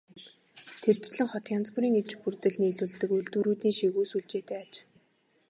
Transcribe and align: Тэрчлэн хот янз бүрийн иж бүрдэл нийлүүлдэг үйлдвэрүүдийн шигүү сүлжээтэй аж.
Тэрчлэн 0.81 1.27
хот 1.31 1.45
янз 1.57 1.67
бүрийн 1.73 1.95
иж 2.01 2.09
бүрдэл 2.21 2.55
нийлүүлдэг 2.61 3.09
үйлдвэрүүдийн 3.13 3.77
шигүү 3.77 4.05
сүлжээтэй 4.07 4.57
аж. 4.63 4.71